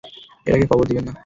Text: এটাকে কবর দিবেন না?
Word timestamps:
এটাকে 0.47 0.65
কবর 0.71 0.85
দিবেন 0.87 1.05
না? 1.07 1.13